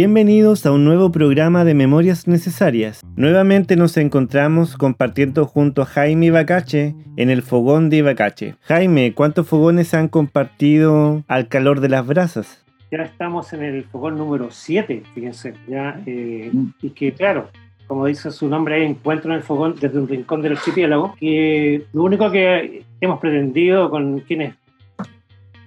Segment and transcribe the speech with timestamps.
[0.00, 3.04] Bienvenidos a un nuevo programa de Memorias Necesarias.
[3.16, 8.54] Nuevamente nos encontramos compartiendo junto a Jaime Ibacache en el fogón de Ibacache.
[8.60, 12.64] Jaime, ¿cuántos fogones han compartido al calor de las brasas?
[12.92, 16.66] Ya estamos en el fogón número 7, fíjense, ya, eh, mm.
[16.80, 17.48] y que claro,
[17.88, 22.04] como dice su nombre, encuentro en el fogón desde un rincón del archipiélago, que lo
[22.04, 24.54] único que hemos pretendido con quienes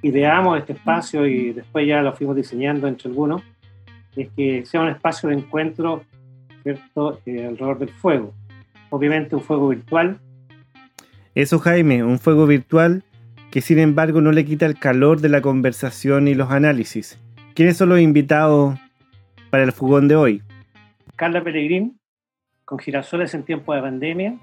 [0.02, 3.42] ideamos este espacio y después ya lo fuimos diseñando entre algunos,
[4.16, 6.04] es que sea un espacio de encuentro,
[6.64, 8.34] ¿cierto?, eh, alrededor del fuego.
[8.90, 10.20] Obviamente un fuego virtual.
[11.34, 13.04] Eso, Jaime, un fuego virtual
[13.52, 17.20] que sin embargo no le quita el calor de la conversación y los análisis.
[17.54, 18.80] ¿Quiénes son los invitados
[19.50, 20.42] para el fogón de hoy?
[21.18, 22.00] Carla Peregrín,
[22.64, 24.36] con girasoles en tiempo de pandemia.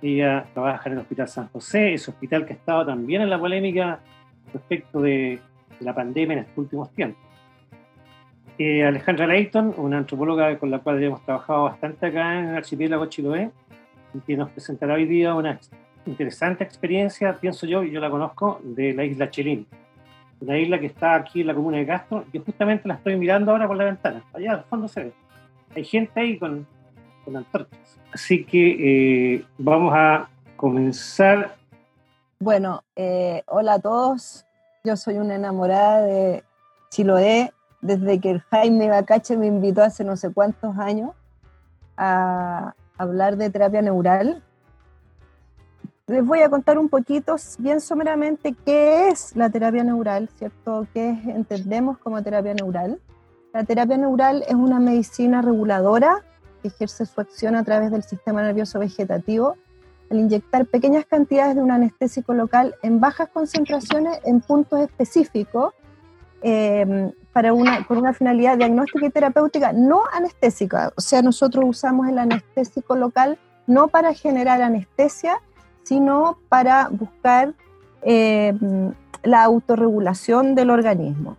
[0.00, 3.38] Ella trabaja en el Hospital San José, ese hospital que ha estado también en la
[3.38, 4.00] polémica
[4.52, 5.40] respecto de
[5.80, 7.29] la pandemia en estos últimos tiempos.
[8.62, 13.06] Eh, Alejandra Leighton, una antropóloga con la cual hemos trabajado bastante acá en el archipiélago
[13.06, 13.50] Chiloé,
[14.12, 15.58] y que nos presentará hoy día una
[16.04, 19.66] interesante experiencia, pienso yo, y yo la conozco, de la isla Chelín.
[20.42, 23.50] Una isla que está aquí en la comuna de Castro, y justamente la estoy mirando
[23.50, 24.22] ahora por la ventana.
[24.34, 25.12] Allá al fondo se ve.
[25.74, 26.66] Hay gente ahí con,
[27.24, 27.98] con antorchas.
[28.12, 31.56] Así que eh, vamos a comenzar.
[32.38, 34.44] Bueno, eh, hola a todos.
[34.84, 36.44] Yo soy una enamorada de
[36.90, 41.12] Chiloé desde que el Jaime Bacache me invitó hace no sé cuántos años
[41.96, 44.42] a hablar de terapia neural.
[46.06, 50.86] Les voy a contar un poquito, bien someramente, qué es la terapia neural, ¿cierto?
[50.92, 53.00] ¿Qué entendemos como terapia neural?
[53.52, 56.24] La terapia neural es una medicina reguladora
[56.62, 59.56] que ejerce su acción a través del sistema nervioso vegetativo
[60.10, 65.72] al inyectar pequeñas cantidades de un anestésico local en bajas concentraciones en puntos específicos
[66.42, 70.92] eh, para una, con una finalidad diagnóstica y terapéutica no anestésica.
[70.96, 75.40] O sea, nosotros usamos el anestésico local no para generar anestesia,
[75.84, 77.54] sino para buscar
[78.02, 78.52] eh,
[79.22, 81.36] la autorregulación del organismo.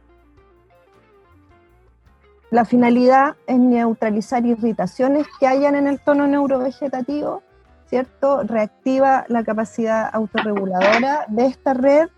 [2.51, 7.43] La finalidad es neutralizar irritaciones que hayan en el tono neurovegetativo,
[7.87, 8.43] ¿cierto?
[8.43, 12.09] Reactiva la capacidad autorreguladora de esta red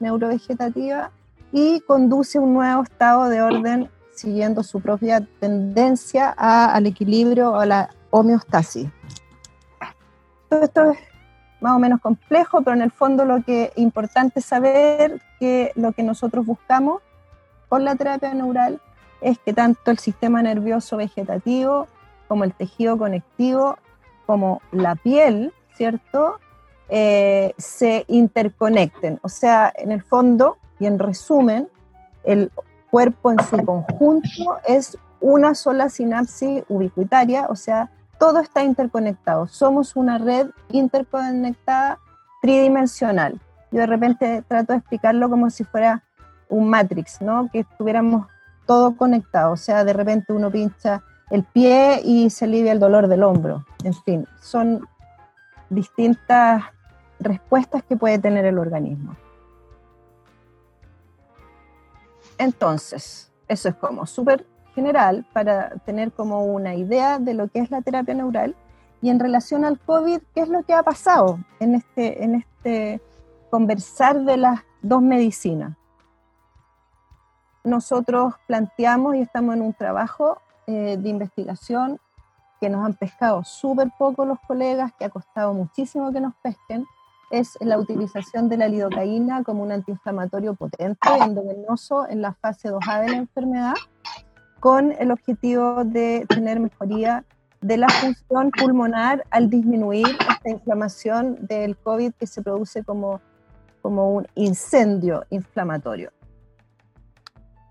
[0.00, 1.10] neurovegetativa
[1.56, 7.64] y conduce un nuevo estado de orden siguiendo su propia tendencia al equilibrio o a
[7.64, 8.88] la homeostasis.
[10.48, 10.98] Todo esto es
[11.60, 15.92] más o menos complejo, pero en el fondo lo que es importante saber que lo
[15.92, 17.02] que nosotros buscamos
[17.68, 18.80] con la terapia neural
[19.20, 21.86] es que tanto el sistema nervioso vegetativo
[22.26, 23.78] como el tejido conectivo,
[24.26, 26.40] como la piel, ¿cierto?
[26.88, 29.20] Eh, se interconecten.
[29.22, 31.68] O sea, en el fondo, y en resumen,
[32.24, 32.50] el
[32.90, 39.46] cuerpo en su conjunto es una sola sinapsis ubicuitaria, o sea, todo está interconectado.
[39.46, 41.98] Somos una red interconectada
[42.40, 43.40] tridimensional.
[43.70, 46.02] Yo de repente trato de explicarlo como si fuera
[46.48, 47.48] un matrix, ¿no?
[47.50, 48.26] Que estuviéramos
[48.66, 49.52] todo conectado.
[49.52, 53.64] O sea, de repente uno pincha el pie y se alivia el dolor del hombro.
[53.82, 54.86] En fin, son
[55.70, 56.62] distintas
[57.18, 59.16] respuestas que puede tener el organismo.
[62.44, 67.70] Entonces, eso es como súper general para tener como una idea de lo que es
[67.70, 68.54] la terapia neural
[69.00, 73.00] y en relación al COVID, qué es lo que ha pasado en este, en este
[73.50, 75.74] conversar de las dos medicinas.
[77.62, 81.98] Nosotros planteamos y estamos en un trabajo eh, de investigación
[82.60, 86.84] que nos han pescado súper poco los colegas, que ha costado muchísimo que nos pesquen,
[87.30, 93.02] es la utilización de la lidocaína como un antiinflamatorio potente endovenoso en la fase 2A
[93.02, 93.74] de la enfermedad,
[94.60, 97.24] con el objetivo de tener mejoría
[97.60, 103.20] de la función pulmonar al disminuir esta inflamación del COVID que se produce como,
[103.80, 106.12] como un incendio inflamatorio.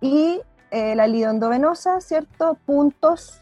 [0.02, 0.42] Y
[0.72, 2.58] eh, la lidoendovenosa, ¿cierto?
[2.66, 3.42] Puntos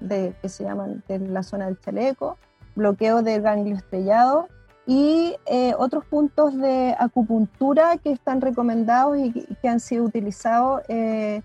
[0.00, 2.36] de, que se llaman de la zona del chaleco,
[2.74, 4.48] bloqueo del ganglio estrellado
[4.86, 11.42] y eh, otros puntos de acupuntura que están recomendados y que, han sido utilizados eh,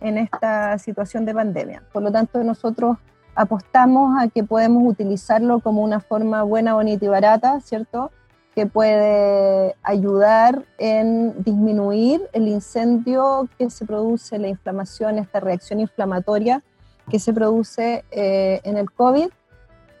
[0.00, 1.82] en esta situación de pandemia.
[1.92, 2.98] Por lo tanto, nosotros
[3.34, 8.10] apostamos a que podemos utilizarlo como una forma buena, bonita y barata, ¿cierto?
[8.54, 16.62] Que puede ayudar en disminuir el incendio que se produce, la inflamación, esta reacción inflamatoria
[17.10, 19.28] que se produce eh, en el COVID.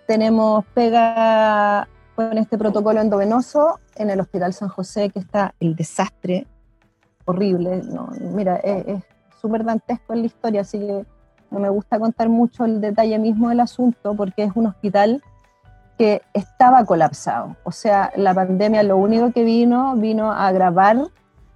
[0.06, 6.46] Tenemos pega con este protocolo endovenoso en el Hospital San José, que está el desastre
[7.24, 7.82] horrible.
[7.84, 8.10] ¿no?
[8.20, 9.02] Mira, es
[9.40, 11.04] súper dantesco en la historia, así que
[11.50, 15.22] no me gusta contar mucho el detalle mismo del asunto porque es un hospital
[15.98, 17.56] que estaba colapsado.
[17.64, 20.96] O sea, la pandemia lo único que vino, vino a agravar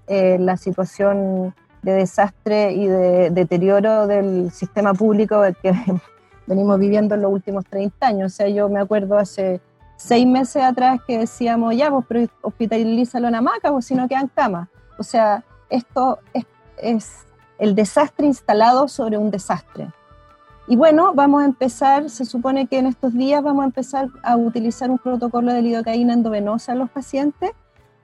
[0.06, 5.72] eh, la situación de desastre y de deterioro del sistema público que
[6.46, 8.32] venimos viviendo en los últimos 30 años.
[8.32, 9.60] O sea, yo me acuerdo hace
[9.96, 14.28] seis meses atrás que decíamos, ya, pues, pero hospitalízalo en hamaca, pues si no quedan
[14.28, 14.68] camas.
[14.98, 16.44] O sea, esto es,
[16.78, 17.26] es
[17.58, 19.90] el desastre instalado sobre un desastre.
[20.68, 24.36] Y bueno, vamos a empezar, se supone que en estos días vamos a empezar a
[24.36, 27.52] utilizar un protocolo de lidocaína endovenosa en los pacientes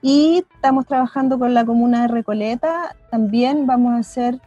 [0.01, 2.95] y estamos trabajando con la comuna de Recoleta.
[3.11, 4.41] También vamos a hacer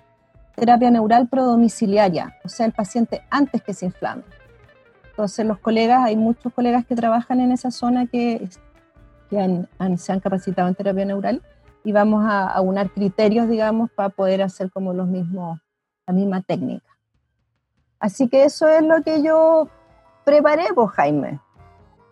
[0.55, 4.23] terapia neural prodomiciliaria, o sea, el paciente antes que se inflame.
[5.15, 8.49] Entonces los colegas, hay muchos colegas que trabajan en esa zona que,
[9.29, 11.41] se han capacitado en terapia neural
[11.85, 12.61] y vamos a,
[12.93, 15.61] criterios, digamos, para poder hacer como los mismos,
[16.05, 16.85] la misma técnica.
[17.97, 19.69] Así que eso es lo que yo
[20.25, 21.39] preparé, pues Jaime.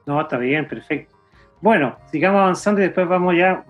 [0.05, 1.13] No, está bien, perfecto.
[1.59, 3.65] Bueno, sigamos avanzando y después vamos ya,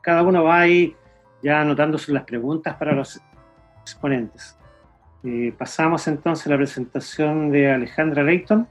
[0.00, 0.96] cada uno va ahí
[1.44, 3.22] ya anotando las preguntas para los
[3.82, 4.58] exponentes.
[5.24, 8.68] Eh, pasamos entonces a la presentación de Alejandra Leighton.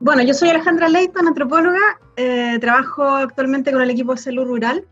[0.00, 2.00] Bueno, yo soy Alejandra Leighton, antropóloga.
[2.16, 4.84] Eh, trabajo actualmente con el equipo de salud rural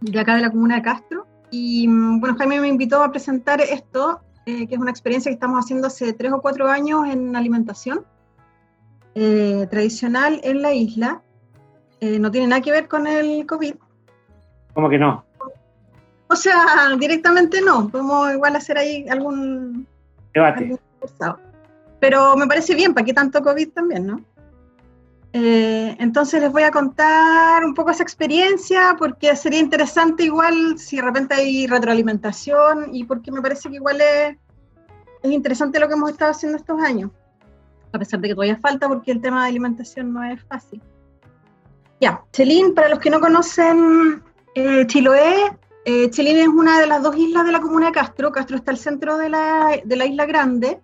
[0.00, 1.26] de acá de la comuna de Castro.
[1.50, 5.34] Y mm, bueno, Jaime me invitó a presentar esto eh, que es una experiencia que
[5.34, 8.04] estamos haciendo hace tres o cuatro años en alimentación
[9.14, 11.20] tradicional en la isla.
[12.00, 13.74] No tiene nada que ver con el COVID.
[14.72, 15.22] ¿Cómo que no?
[16.32, 17.88] O sea, directamente no.
[17.88, 19.86] Podemos igual hacer ahí algún
[20.32, 20.78] debate.
[22.00, 24.20] Pero me parece bien, ¿para qué tanto COVID también, no?
[25.34, 30.96] Eh, entonces les voy a contar un poco esa experiencia porque sería interesante igual si
[30.96, 34.36] de repente hay retroalimentación y porque me parece que igual es,
[35.22, 37.10] es interesante lo que hemos estado haciendo estos años,
[37.92, 40.82] a pesar de que todavía falta porque el tema de alimentación no es fácil.
[42.00, 44.22] Ya, Chelín, para los que no conocen
[44.54, 48.30] eh, Chiloé, eh, Chelín es una de las dos islas de la comuna de Castro.
[48.32, 50.80] Castro está al centro de la, de la isla grande.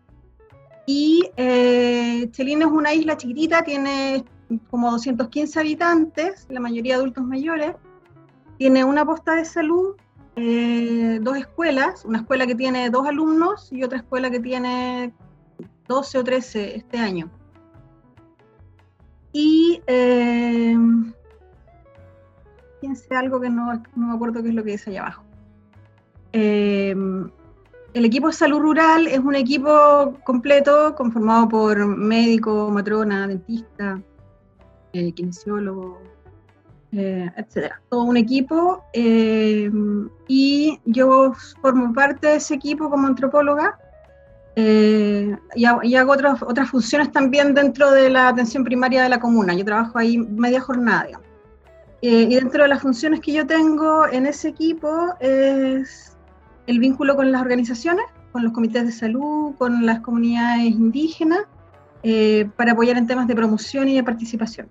[0.87, 4.25] Y eh, Chelín es una isla chiquitita, tiene
[4.71, 7.75] como 215 habitantes, la mayoría adultos mayores.
[8.57, 9.97] Tiene una posta de salud,
[10.35, 15.13] eh, dos escuelas, una escuela que tiene dos alumnos y otra escuela que tiene
[15.87, 17.31] 12 o 13 este año.
[19.33, 20.77] Y eh,
[22.81, 25.25] fíjense algo que no, no, me acuerdo qué es lo que dice allá abajo.
[26.33, 26.95] Eh,
[27.95, 34.01] el equipo de salud rural es un equipo completo conformado por médico, matrona, dentista,
[34.93, 36.01] eh, kinesiólogo,
[36.93, 37.81] eh, etcétera.
[37.89, 39.71] Todo un equipo eh,
[40.29, 41.33] y yo
[41.63, 43.79] formo parte de ese equipo como antropóloga
[44.55, 49.55] y, hago otras, otras funciones también dentro de la atención primaria de la comuna.
[49.55, 51.21] Yo trabajo ahí media jornada.
[52.01, 56.17] Y dentro de las funciones que yo tengo en ese equipo es
[56.67, 61.41] el vínculo con las organizaciones, con los comités de salud, con las comunidades indígenas,
[62.57, 64.69] para apoyar en temas de promoción y de participación.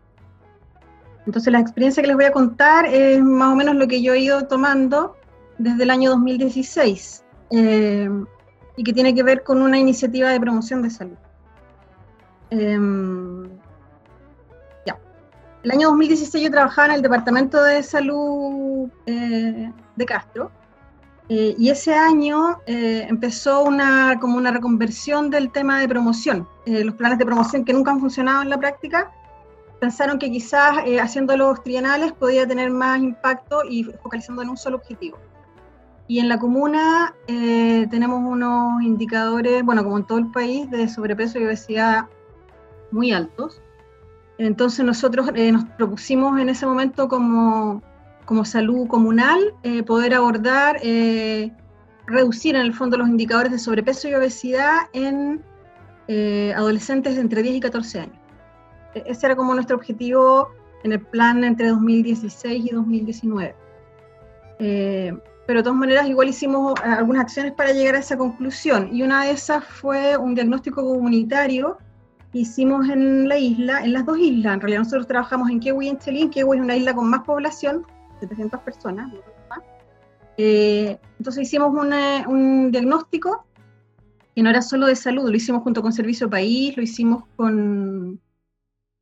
[1.28, 4.14] Entonces la experiencia que les voy a contar es más o menos lo que yo
[4.14, 5.18] he ido tomando
[5.58, 8.10] desde el año 2016 eh,
[8.78, 11.18] y que tiene que ver con una iniciativa de promoción de salud.
[15.68, 20.50] El año 2016 yo trabajaba en el Departamento de Salud eh, de Castro
[21.28, 26.48] eh, y ese año empezó una, como una reconversión del tema de promoción.
[26.66, 29.12] los planes de promoción que nunca han funcionado en la práctica
[29.80, 34.78] pensaron que quizás eh, haciéndolos trienales podía tener más impacto y focalizando en un solo
[34.78, 35.18] objetivo.
[36.08, 40.88] Y en la comuna eh, tenemos unos indicadores, bueno, como en todo el país, de
[40.88, 42.06] sobrepeso y obesidad
[42.92, 43.62] muy altos.
[44.38, 47.82] Entonces nosotros eh, nos propusimos en ese momento como,
[48.26, 49.40] como salud comunal
[49.86, 50.80] poder abordar,
[52.06, 55.44] reducir en el fondo los indicadores de sobrepeso y obesidad en
[56.56, 58.18] adolescentes de entre 10 y 14 años.
[58.94, 60.50] E-, ese era como nuestro objetivo
[60.84, 63.56] en el plan entre 2016 y 2019.
[64.60, 65.14] Eh,
[65.46, 69.04] pero de todas maneras igual hicimos eh, algunas acciones para llegar a esa conclusión y
[69.04, 71.78] una de esas fue un diagnóstico comunitario
[72.42, 75.90] hicimos en la isla, en las dos islas, en realidad nosotros trabajamos en Kewi y
[75.90, 77.86] en Chelín, Kewi es una isla con más población,
[78.20, 79.12] 700 personas,
[80.40, 81.72] eh, entonces hicimos
[82.28, 83.48] un diagnóstico
[84.36, 88.22] que no era solo de salud, lo hicimos junto con Servicio País, lo hicimos con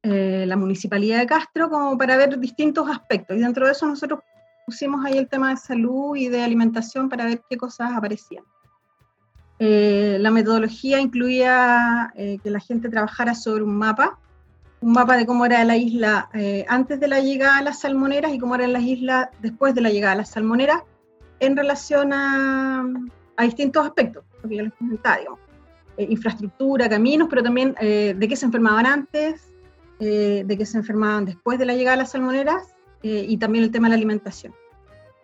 [0.01, 3.35] eh, la Municipalidad de Castro como para ver distintos aspectos.
[3.35, 4.21] Y dentro de eso nosotros
[4.65, 8.45] pusimos ahí el tema de salud y de alimentación para ver qué cosas aparecían.
[9.59, 14.19] Eh, la metodología incluía eh, que la gente trabajara sobre un mapa,
[14.81, 18.33] un mapa de cómo era la isla eh, antes de la llegada a las salmoneras
[18.33, 20.81] y cómo eran las islas después de la llegada a las salmoneras
[21.39, 22.85] en relación a,
[23.39, 25.39] distintos aspectos, lo que yo les comentaba, digamos.
[25.97, 29.53] infraestructura, caminos, pero también de qué se enfermaban antes,
[29.99, 33.87] de qué se enfermaban después de la llegada a las salmoneras y también el tema
[33.87, 34.53] de la alimentación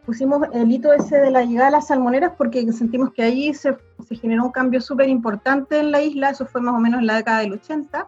[0.05, 3.77] pusimos el hito ese de la llegada a las salmoneras porque sentimos que ahí se,
[4.07, 7.07] se generó un cambio súper importante en la isla, eso fue más o menos en
[7.07, 8.07] la década del 80,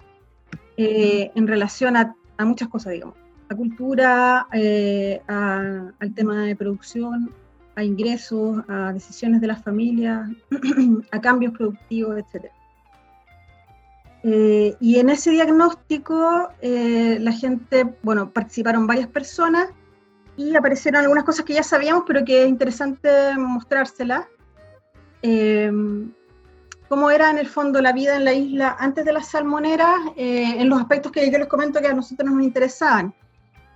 [0.77, 3.15] eh, en relación a, a, muchas cosas, digamos,
[3.49, 7.31] a cultura, eh, a, al tema de producción,
[7.75, 10.29] a ingresos, a decisiones de las familias,
[11.11, 12.45] a cambios productivos, etc.
[14.23, 19.69] Eh, y en ese diagnóstico la gente, bueno, participaron varias personas,
[20.35, 24.25] y aparecieron algunas cosas que ya sabíamos, pero que es interesante mostrárselas.
[25.21, 25.71] Eh,
[26.89, 30.55] cómo era en el fondo la vida en la isla antes de las salmoneras, eh,
[30.57, 33.13] en los aspectos que yo les comento que a nosotros nos interesaban.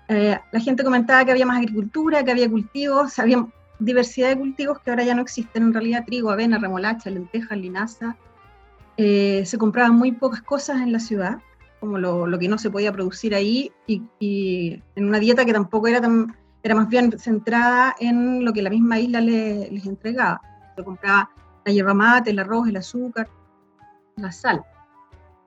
[0.08, 3.46] Eh, la gente comentaba que había más agricultura, que había cultivos, había
[3.80, 8.18] diversidad de cultivos que ahora ya no existen, en realidad trigo, avena, remolacha, lentejas, linaza.
[8.98, 11.38] se compraban muy pocas cosas en la ciudad,
[11.80, 15.54] como lo, lo que no se podía producir ahí, y, y, en una dieta que
[15.54, 16.36] tampoco era tan
[16.68, 20.42] era más bien centrada en lo que la misma isla les entregaba.
[20.76, 21.30] Se compraba
[21.66, 23.30] la hierba mate, el arroz, el azúcar,
[24.18, 24.64] la sal.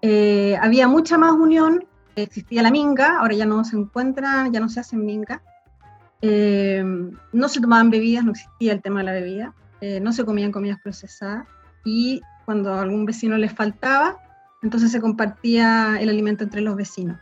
[0.01, 1.85] Eh, había mucha más unión,
[2.17, 5.43] existía la minga, ahora ya no se encuentran, ya no se hacen minga.
[6.23, 6.83] Eh,
[7.33, 10.53] no se tomaban bebidas, no existía el tema de la bebida, eh, no se comían
[10.53, 11.47] comidas procesadas
[11.85, 14.17] y cuando a algún vecino les faltaba,
[14.63, 17.19] entonces se compartía el alimento entre los vecinos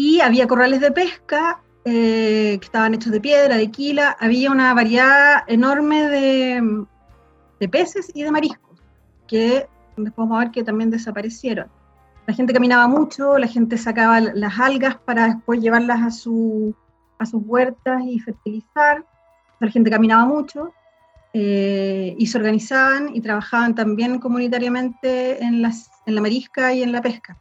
[0.00, 4.72] y había corrales de pesca eh, que estaban hechos de piedra, de quila, había una
[4.72, 6.86] variedad enorme de,
[7.58, 8.80] de peces y de mariscos,
[9.26, 11.66] que después vamos a ver que también desaparecieron.
[12.28, 16.76] La gente caminaba mucho, la gente sacaba las algas para después llevarlas a, su,
[17.18, 19.04] a sus huertas y fertilizar.
[19.58, 20.74] La gente caminaba mucho
[21.32, 26.92] eh, y se organizaban y trabajaban también comunitariamente en, las, en la marisca y en
[26.92, 27.36] la pesca.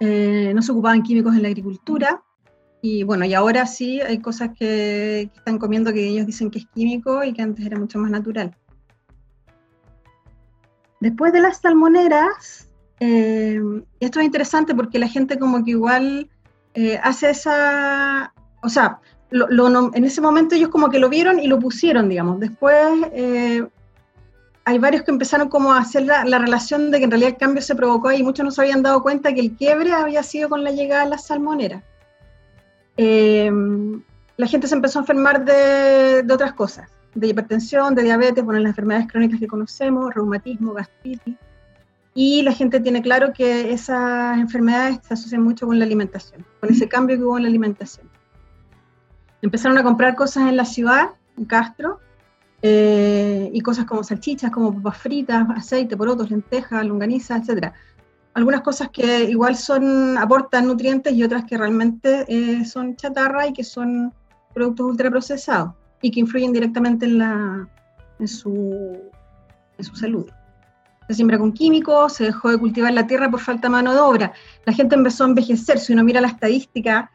[0.00, 2.22] Eh, no se ocupaban químicos en la agricultura,
[2.82, 6.66] y bueno, y ahora sí hay cosas que, están comiendo que ellos dicen que es
[6.66, 8.54] químico y que antes era mucho más natural.
[11.00, 12.68] Después de las salmoneras,
[13.00, 13.60] eh,
[14.00, 16.30] esto es interesante porque la gente como que igual
[16.74, 19.00] eh, hace esa, o sea,
[19.30, 22.38] en ese momento ellos como que lo vieron y lo pusieron, digamos.
[22.38, 22.76] Después
[24.66, 27.62] hay varios que empezaron como a hacer la, relación de que en realidad el cambio
[27.62, 30.64] se provocó y muchos no se habían dado cuenta que el quiebre había sido con
[30.64, 31.84] la llegada de las salmoneras.
[32.96, 33.48] Eh,
[34.36, 38.70] la gente se empezó a enfermar de, otras cosas, de hipertensión, de diabetes, bueno, las
[38.70, 41.36] enfermedades crónicas que conocemos, reumatismo, gastritis,
[42.12, 46.72] y la gente tiene claro que esas enfermedades se asocian mucho con la alimentación, con
[46.72, 48.10] ese cambio que hubo en la alimentación.
[49.42, 52.00] Empezaron a comprar cosas en la ciudad, en Castro,
[52.68, 57.72] eh, y cosas como salchichas, como papas fritas, aceite, porotos, lentejas, longaniza, etc.
[58.34, 63.52] Algunas cosas que igual son, aportan nutrientes y otras que realmente eh, son chatarra y
[63.52, 64.12] que son
[64.52, 67.68] productos ultraprocesados y que influyen directamente en, la,
[68.18, 68.98] en, su,
[69.78, 70.26] en su salud.
[71.06, 74.00] Se siembra con químicos, se dejó de cultivar la tierra por falta de mano de
[74.00, 74.32] obra.
[74.64, 75.78] La gente empezó a envejecer.
[75.78, 77.12] Si uno mira la estadística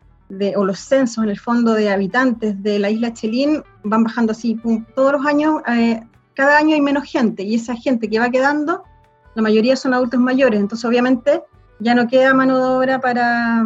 [0.56, 4.60] o los censos en el fondo de habitantes de la isla Chelín van bajando así
[4.96, 6.02] todos los años, eh,
[6.36, 8.84] cada año hay menos gente y esa gente que va quedando,
[9.36, 11.44] la mayoría son adultos mayores, entonces obviamente
[11.80, 13.66] ya no queda mano de obra para,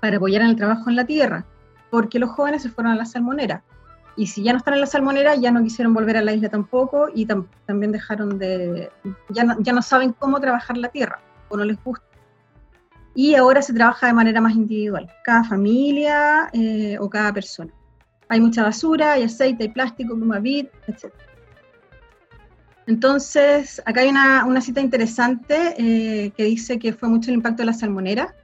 [0.00, 1.46] para apoyar en el trabajo en la tierra,
[1.90, 3.62] porque los jóvenes se fueron a la salmonera.
[4.16, 6.48] Y si ya no están en la salmonera, ya no quisieron volver a la isla
[6.48, 8.90] tampoco y también dejaron de,
[9.30, 12.13] ya ya no saben cómo trabajar la tierra o no les gusta
[13.14, 17.72] y ahora se trabaja de manera más individual, cada familia eh, o cada persona.
[18.28, 21.12] Hay mucha basura, hay aceite, hay plástico, vid, etc.
[22.86, 27.66] Entonces, acá hay una, cita interesante eh, que dice que fue mucho el impacto de
[27.66, 28.34] la salmonera.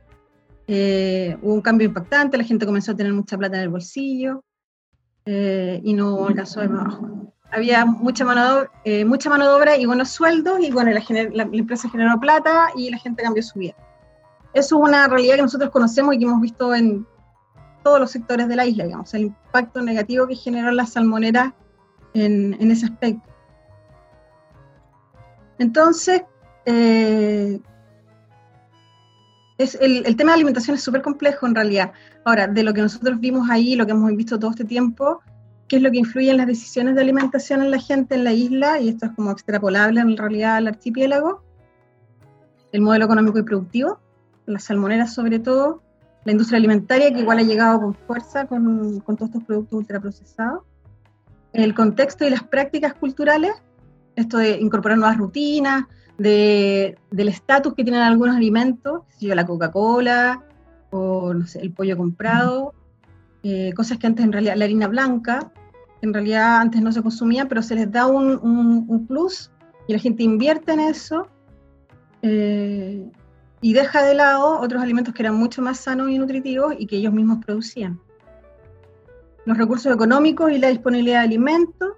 [0.69, 4.45] Eh, hubo un cambio impactante, la gente comenzó a tener mucha plata en el bolsillo
[5.27, 7.33] y no alcanzó de abajo.
[7.53, 11.43] Había mucha mano, de, mucha mano de obra y buenos sueldos y bueno, la, la
[11.53, 13.75] empresa generó plata y la gente cambió su vida.
[14.53, 17.07] Es una realidad que nosotros conocemos y que hemos visto en
[17.83, 21.55] todos los sectores de la isla, digamos, el impacto negativo que generó la salmonera
[22.15, 23.29] en, ese aspecto.
[25.59, 26.23] Entonces,
[26.67, 27.61] eh,
[29.59, 31.93] es el, tema de alimentación es súper complejo en realidad.
[32.25, 35.21] Ahora, de lo que nosotros vimos ahí, lo que hemos visto todo este tiempo,
[35.69, 38.33] qué es lo que influye en las decisiones de alimentación en la gente en la
[38.33, 41.45] isla, y esto es como extrapolable en realidad al archipiélago,
[42.73, 44.01] el modelo económico y productivo,
[44.51, 45.83] las salmoneras sobre todo,
[46.25, 50.63] la industria alimentaria que igual ha llegado con fuerza con, con todos estos productos ultraprocesados,
[51.53, 53.53] el contexto y las prácticas culturales,
[54.17, 55.85] esto de incorporar nuevas rutinas,
[56.19, 60.45] de, del estatus que tienen algunos alimentos, yo, la Coca-Cola
[60.91, 62.75] o el pollo comprado,
[63.43, 65.51] eh, cosas que antes en realidad, la harina blanca,
[66.03, 68.39] en realidad antes no se consumía, pero se les da un,
[68.89, 69.51] un, plus
[69.89, 71.27] y la gente invierte en eso
[72.23, 73.11] eh,
[73.61, 76.97] y deja de lado otros alimentos que eran mucho más sanos y nutritivos y que
[76.97, 78.01] ellos mismos producían.
[79.45, 81.93] Los recursos económicos y la disponibilidad de alimentos,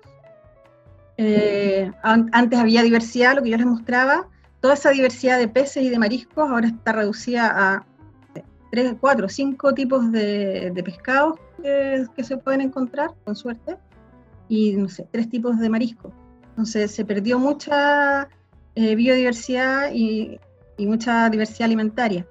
[1.17, 4.29] eh, antes había diversidad, lo que yo les mostraba,
[4.61, 7.87] toda esa diversidad de peces y de mariscos ahora está reducida a
[8.71, 13.77] tres, cuatro, cinco tipos de, pescados que, se pueden encontrar, con suerte,
[14.49, 16.13] y no sé, tres tipos de mariscos.
[16.51, 18.29] Entonces se perdió mucha
[18.75, 20.41] eh, biodiversidad y,
[20.87, 22.27] mucha diversidad alimentaria.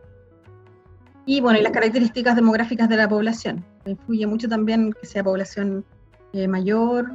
[1.25, 3.63] Y bueno, y las características demográficas de la población.
[3.85, 5.85] Influye mucho también que sea población
[6.33, 7.11] eh, mayor,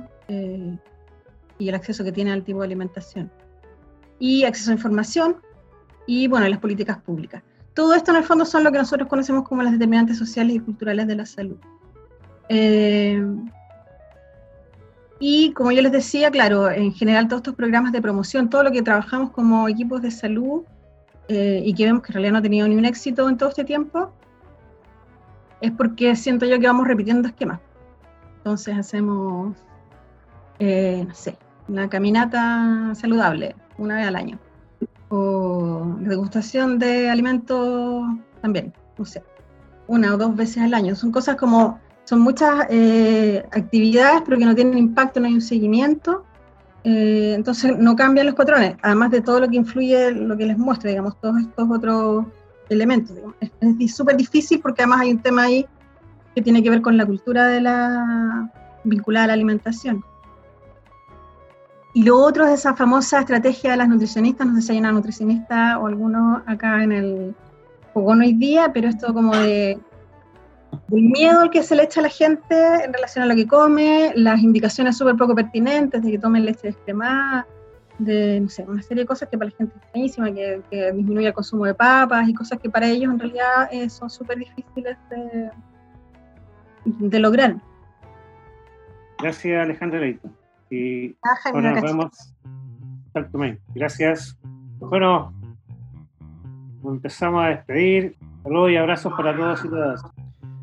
[1.58, 3.30] y el acceso que tiene al tipo de alimentación.
[4.18, 5.36] Y acceso a información
[6.06, 7.42] y, bueno, las políticas públicas.
[7.74, 10.60] Todo esto en el fondo son lo que nosotros conocemos como las determinantes sociales y
[10.60, 11.58] culturales de la salud.
[12.48, 13.22] Eh,
[15.18, 18.72] y como yo les decía, claro, en general todos estos programas de promoción, todo lo
[18.72, 20.62] que trabajamos como equipos de salud
[21.28, 23.48] eh, y que vemos que en realidad no ha tenido ni un éxito en todo
[23.48, 24.12] este tiempo,
[25.60, 27.60] es porque siento yo que vamos repitiendo esquemas.
[28.38, 29.56] Entonces hacemos,
[30.58, 31.36] eh, no sé,
[31.68, 34.38] una caminata saludable una vez al año.
[35.08, 38.04] O degustación de alimentos
[38.40, 39.22] también, no sé,
[39.86, 40.94] una o dos veces al año.
[40.94, 45.40] Son cosas como, son muchas eh, actividades, pero que no tienen impacto, no hay un
[45.40, 46.24] seguimiento.
[46.88, 50.56] Eh, entonces no cambian los patrones, además de todo lo que influye, lo que les
[50.56, 52.26] muestro, digamos, todos estos otros
[52.68, 53.16] elementos.
[53.80, 55.66] Es súper difícil porque además hay un tema ahí
[56.32, 58.52] que tiene que ver con la cultura de la
[58.84, 60.04] vinculada a la alimentación.
[61.92, 64.92] Y lo otro es esa famosa estrategia de las nutricionistas, no sé si hay una
[64.92, 67.34] nutricionista o alguno acá en el
[67.94, 69.76] fogón hoy día, pero esto como de
[70.88, 73.46] del miedo al que se le echa a la gente en relación a lo que
[73.46, 77.46] come, las indicaciones súper poco pertinentes de que tomen leche descremada,
[77.98, 81.26] de no sé, una serie de cosas que para la gente es buenísima, que, disminuye
[81.26, 84.96] el consumo de papas y cosas que para ellos en realidad eh, son súper difíciles
[85.10, 85.50] de,
[86.84, 87.56] de, lograr.
[89.18, 90.28] Gracias Alejandra Leito.
[90.70, 91.16] Y
[91.52, 92.34] bueno, nos vemos.
[93.74, 94.38] Gracias.
[94.78, 95.32] Bueno,
[96.84, 98.16] empezamos a despedir.
[98.42, 100.02] Saludos y abrazos para todos y todas.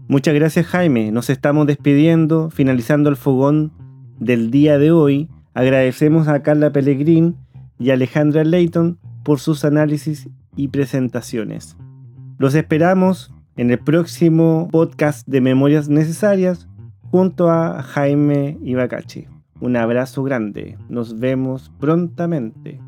[0.08, 1.12] Muchas gracias Jaime.
[1.12, 3.72] Nos estamos despidiendo, finalizando el fogón
[4.20, 5.30] del día de hoy.
[5.54, 7.38] Agradecemos a Carla Pellegrín
[7.80, 11.78] y Alejandra Leighton por sus análisis y presentaciones.
[12.38, 16.68] Los esperamos en el próximo podcast de Memorias Necesarias
[17.12, 19.28] junto a Jaime Ibacachi.
[19.62, 20.78] Un abrazo grande.
[20.90, 22.82] Nos vemos prontamente.